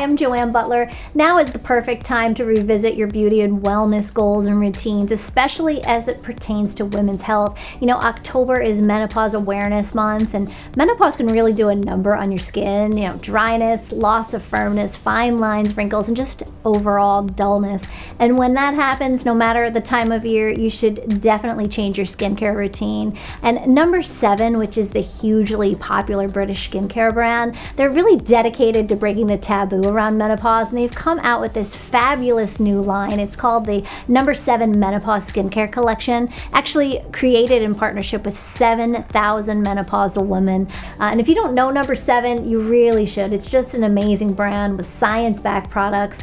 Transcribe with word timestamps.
I'm 0.00 0.16
Joanne 0.16 0.50
Butler. 0.50 0.90
Now 1.14 1.36
is 1.36 1.52
the 1.52 1.58
perfect 1.58 2.06
time 2.06 2.34
to 2.36 2.46
revisit 2.46 2.94
your 2.94 3.06
beauty 3.06 3.42
and 3.42 3.60
wellness 3.60 4.12
goals 4.12 4.46
and 4.46 4.58
routines, 4.58 5.12
especially 5.12 5.82
as 5.84 6.08
it 6.08 6.22
pertains 6.22 6.74
to 6.76 6.86
women's 6.86 7.20
health. 7.20 7.58
You 7.82 7.86
know, 7.86 7.98
October 7.98 8.62
is 8.62 8.86
Menopause 8.86 9.34
Awareness 9.34 9.94
Month, 9.94 10.32
and 10.32 10.54
menopause 10.74 11.16
can 11.16 11.26
really 11.26 11.52
do 11.52 11.68
a 11.68 11.74
number 11.74 12.16
on 12.16 12.32
your 12.32 12.38
skin. 12.38 12.96
You 12.96 13.08
know, 13.08 13.18
dryness, 13.18 13.92
loss 13.92 14.32
of 14.32 14.42
firmness, 14.42 14.96
fine 14.96 15.36
lines, 15.36 15.76
wrinkles, 15.76 16.08
and 16.08 16.16
just 16.16 16.44
overall 16.64 17.22
dullness. 17.22 17.82
And 18.20 18.38
when 18.38 18.54
that 18.54 18.72
happens, 18.72 19.26
no 19.26 19.34
matter 19.34 19.70
the 19.70 19.82
time 19.82 20.12
of 20.12 20.24
year, 20.24 20.48
you 20.48 20.70
should 20.70 21.20
definitely 21.20 21.68
change 21.68 21.98
your 21.98 22.06
skincare 22.06 22.56
routine. 22.56 23.18
And 23.42 23.66
number 23.74 24.02
seven, 24.02 24.56
which 24.56 24.78
is 24.78 24.88
the 24.88 25.00
hugely 25.02 25.74
popular 25.74 26.26
British 26.26 26.70
skincare 26.70 27.12
brand, 27.12 27.54
they're 27.76 27.92
really 27.92 28.16
dedicated 28.16 28.88
to 28.88 28.96
breaking 28.96 29.26
the 29.26 29.36
taboo 29.36 29.89
around 29.90 30.16
menopause, 30.16 30.68
and 30.68 30.78
they've 30.78 30.94
come 30.94 31.18
out 31.20 31.40
with 31.40 31.52
this 31.52 31.74
fabulous 31.74 32.58
new 32.60 32.80
line. 32.80 33.20
It's 33.20 33.36
called 33.36 33.66
the 33.66 33.86
Number 34.08 34.34
Seven 34.34 34.78
Menopause 34.78 35.24
Skincare 35.24 35.70
Collection, 35.70 36.32
actually 36.52 37.02
created 37.12 37.62
in 37.62 37.74
partnership 37.74 38.24
with 38.24 38.38
7,000 38.38 39.64
menopausal 39.64 40.24
women. 40.24 40.66
Uh, 40.98 41.04
and 41.04 41.20
if 41.20 41.28
you 41.28 41.34
don't 41.34 41.54
know 41.54 41.70
Number 41.70 41.96
Seven, 41.96 42.48
you 42.48 42.60
really 42.60 43.06
should. 43.06 43.32
It's 43.32 43.48
just 43.48 43.74
an 43.74 43.84
amazing 43.84 44.32
brand 44.32 44.76
with 44.76 44.86
science 44.98 45.42
backed 45.42 45.70
products 45.70 46.20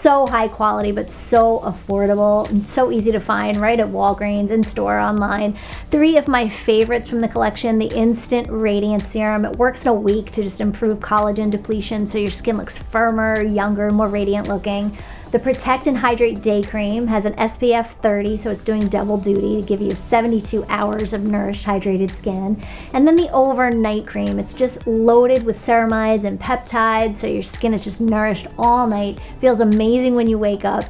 so 0.00 0.26
high 0.26 0.48
quality 0.48 0.92
but 0.92 1.10
so 1.10 1.58
affordable 1.60 2.48
and 2.50 2.66
so 2.68 2.92
easy 2.92 3.10
to 3.10 3.20
find 3.20 3.60
right 3.60 3.80
at 3.80 3.88
Walgreens 3.88 4.50
in 4.50 4.62
store 4.62 4.98
online. 4.98 5.58
Three 5.90 6.16
of 6.16 6.28
my 6.28 6.48
favorites 6.48 7.08
from 7.08 7.20
the 7.20 7.28
collection 7.28 7.78
the 7.78 7.94
Instant 7.94 8.46
Radiance 8.50 9.06
Serum. 9.08 9.44
It 9.44 9.56
works 9.56 9.82
in 9.82 9.88
a 9.88 9.94
week 9.94 10.30
to 10.32 10.42
just 10.42 10.60
improve 10.60 11.00
collagen 11.00 11.50
depletion 11.50 12.06
so 12.06 12.18
your 12.18 12.30
skin 12.30 12.56
looks 12.56 12.78
firmer, 12.78 13.42
younger, 13.42 13.90
more 13.90 14.08
radiant 14.08 14.48
looking. 14.48 14.96
The 15.30 15.38
Protect 15.38 15.86
and 15.86 15.98
Hydrate 15.98 16.40
Day 16.40 16.62
Cream 16.62 17.06
has 17.06 17.26
an 17.26 17.34
SPF 17.34 17.90
30, 18.00 18.38
so 18.38 18.50
it's 18.50 18.64
doing 18.64 18.88
double 18.88 19.18
duty 19.18 19.60
to 19.60 19.68
give 19.68 19.82
you 19.82 19.94
72 20.08 20.64
hours 20.70 21.12
of 21.12 21.28
nourished, 21.28 21.66
hydrated 21.66 22.10
skin. 22.16 22.64
And 22.94 23.06
then 23.06 23.14
the 23.14 23.30
Overnight 23.32 24.06
Cream, 24.06 24.38
it's 24.38 24.54
just 24.54 24.86
loaded 24.86 25.44
with 25.44 25.62
ceramides 25.62 26.24
and 26.24 26.40
peptides, 26.40 27.16
so 27.16 27.26
your 27.26 27.42
skin 27.42 27.74
is 27.74 27.84
just 27.84 28.00
nourished 28.00 28.46
all 28.56 28.86
night. 28.86 29.20
Feels 29.38 29.60
amazing 29.60 30.14
when 30.14 30.30
you 30.30 30.38
wake 30.38 30.64
up. 30.64 30.86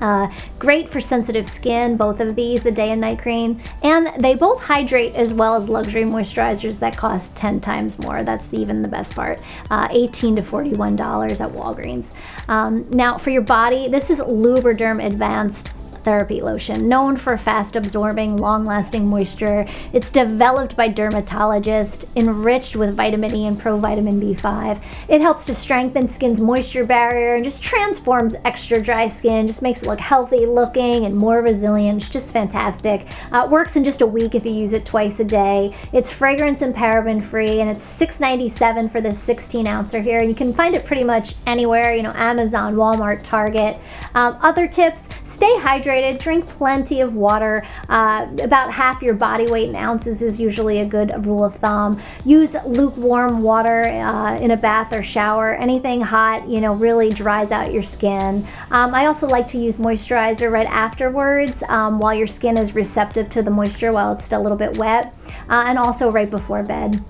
Uh, 0.00 0.28
great 0.58 0.90
for 0.90 1.00
sensitive 1.00 1.48
skin, 1.48 1.96
both 1.96 2.20
of 2.20 2.34
these, 2.34 2.62
the 2.62 2.70
day 2.70 2.90
and 2.90 3.00
night 3.00 3.18
cream. 3.18 3.60
And 3.82 4.22
they 4.22 4.34
both 4.34 4.62
hydrate 4.62 5.14
as 5.14 5.32
well 5.32 5.54
as 5.54 5.68
luxury 5.68 6.04
moisturizers 6.04 6.78
that 6.80 6.96
cost 6.96 7.36
10 7.36 7.60
times 7.60 7.98
more. 7.98 8.24
That's 8.24 8.52
even 8.52 8.82
the 8.82 8.88
best 8.88 9.14
part. 9.14 9.42
Uh, 9.70 9.88
18 9.90 10.36
to 10.36 10.42
$41 10.42 11.40
at 11.40 11.52
Walgreens. 11.52 12.14
Um, 12.48 12.88
now, 12.90 13.18
for 13.18 13.30
your 13.30 13.42
body, 13.42 13.88
this 13.88 14.10
is 14.10 14.18
Lubriderm 14.18 15.04
Advanced 15.04 15.72
Therapy 16.06 16.40
Lotion, 16.40 16.88
known 16.88 17.16
for 17.16 17.36
fast 17.36 17.74
absorbing, 17.74 18.36
long 18.36 18.64
lasting 18.64 19.08
moisture. 19.08 19.66
It's 19.92 20.12
developed 20.12 20.76
by 20.76 20.88
dermatologists, 20.88 22.06
enriched 22.14 22.76
with 22.76 22.94
vitamin 22.94 23.34
E 23.34 23.48
and 23.48 23.60
provitamin 23.60 24.22
B5. 24.22 24.80
It 25.08 25.20
helps 25.20 25.46
to 25.46 25.54
strengthen 25.56 26.06
skin's 26.06 26.40
moisture 26.40 26.84
barrier 26.84 27.34
and 27.34 27.42
just 27.42 27.60
transforms 27.60 28.36
extra 28.44 28.80
dry 28.80 29.08
skin, 29.08 29.48
just 29.48 29.62
makes 29.62 29.82
it 29.82 29.88
look 29.88 29.98
healthy 29.98 30.46
looking 30.46 31.06
and 31.06 31.16
more 31.16 31.42
resilient. 31.42 32.02
It's 32.02 32.12
just 32.12 32.30
fantastic. 32.30 33.08
Uh, 33.32 33.48
works 33.50 33.74
in 33.74 33.82
just 33.82 34.00
a 34.00 34.06
week 34.06 34.36
if 34.36 34.46
you 34.46 34.52
use 34.52 34.74
it 34.74 34.86
twice 34.86 35.18
a 35.18 35.24
day. 35.24 35.76
It's 35.92 36.12
fragrance 36.12 36.62
and 36.62 36.72
paraben 36.72 37.20
free, 37.20 37.60
and 37.60 37.68
it's 37.68 37.84
$6.97 37.98 38.92
for 38.92 39.00
this 39.00 39.18
16 39.18 39.66
ouncer 39.66 40.00
here. 40.00 40.20
And 40.20 40.28
you 40.28 40.36
can 40.36 40.54
find 40.54 40.76
it 40.76 40.86
pretty 40.86 41.02
much 41.02 41.34
anywhere, 41.48 41.96
you 41.96 42.04
know, 42.04 42.12
Amazon, 42.14 42.76
Walmart, 42.76 43.24
Target. 43.24 43.80
Um, 44.14 44.38
other 44.40 44.68
tips 44.68 45.08
stay 45.36 45.54
hydrated, 45.58 46.18
drink 46.18 46.46
plenty 46.46 47.02
of 47.02 47.14
water. 47.14 47.66
Uh, 47.90 48.26
about 48.42 48.72
half 48.72 49.02
your 49.02 49.14
body 49.14 49.46
weight 49.46 49.68
in 49.68 49.76
ounces 49.76 50.22
is 50.22 50.40
usually 50.40 50.80
a 50.80 50.86
good 50.86 51.12
rule 51.26 51.44
of 51.44 51.54
thumb. 51.56 52.00
Use 52.24 52.54
lukewarm 52.64 53.42
water 53.42 53.84
uh, 53.84 54.38
in 54.38 54.52
a 54.52 54.56
bath 54.56 54.94
or 54.94 55.02
shower. 55.02 55.54
Anything 55.54 56.00
hot, 56.00 56.48
you 56.48 56.60
know, 56.62 56.74
really 56.74 57.10
dries 57.10 57.50
out 57.50 57.70
your 57.70 57.82
skin. 57.82 58.46
Um, 58.70 58.94
I 58.94 59.06
also 59.06 59.26
like 59.26 59.46
to 59.48 59.58
use 59.58 59.76
moisturizer 59.76 60.50
right 60.50 60.68
afterwards 60.68 61.62
um, 61.68 61.98
while 61.98 62.14
your 62.14 62.26
skin 62.26 62.56
is 62.56 62.74
receptive 62.74 63.28
to 63.30 63.42
the 63.42 63.50
moisture 63.50 63.92
while 63.92 64.14
it's 64.14 64.24
still 64.24 64.40
a 64.40 64.42
little 64.42 64.58
bit 64.58 64.78
wet, 64.78 65.14
uh, 65.50 65.64
and 65.66 65.78
also 65.78 66.10
right 66.10 66.30
before 66.30 66.62
bed. 66.62 67.04